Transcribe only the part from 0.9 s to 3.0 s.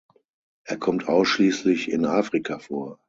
ausschließlich in Afrika vor.